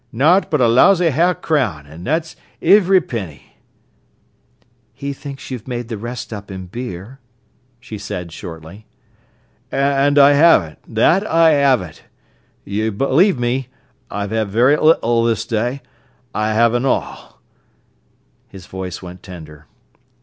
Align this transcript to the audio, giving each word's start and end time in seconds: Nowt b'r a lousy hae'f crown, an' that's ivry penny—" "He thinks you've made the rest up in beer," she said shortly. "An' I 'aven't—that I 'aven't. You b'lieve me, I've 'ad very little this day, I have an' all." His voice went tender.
Nowt 0.11 0.49
b'r 0.49 0.59
a 0.65 0.67
lousy 0.67 1.11
hae'f 1.11 1.41
crown, 1.43 1.85
an' 1.85 2.03
that's 2.03 2.35
ivry 2.59 2.99
penny—" 3.01 3.57
"He 4.95 5.13
thinks 5.13 5.51
you've 5.51 5.67
made 5.67 5.89
the 5.89 5.97
rest 5.99 6.33
up 6.33 6.49
in 6.49 6.65
beer," 6.65 7.19
she 7.79 7.99
said 7.99 8.31
shortly. 8.31 8.87
"An' 9.71 10.17
I 10.17 10.31
'aven't—that 10.31 11.29
I 11.31 11.53
'aven't. 11.53 12.03
You 12.65 12.91
b'lieve 12.91 13.37
me, 13.37 13.67
I've 14.09 14.33
'ad 14.33 14.47
very 14.49 14.75
little 14.75 15.23
this 15.23 15.45
day, 15.45 15.83
I 16.33 16.51
have 16.53 16.73
an' 16.73 16.83
all." 16.85 17.39
His 18.47 18.65
voice 18.65 19.03
went 19.03 19.21
tender. 19.21 19.67